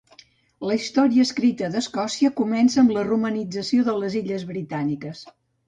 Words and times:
La 0.69 0.77
història 0.77 1.25
escrita 1.27 1.69
d'Escòcia 1.75 2.33
comença 2.41 2.81
amb 2.85 2.95
la 2.97 3.05
romanització 3.13 3.87
de 3.93 3.97
les 4.01 4.19
illes 4.25 4.51
Britàniques. 4.57 5.25